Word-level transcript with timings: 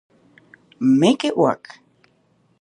Make 0.99 1.23
It 1.25 1.37
Work! 1.37 1.77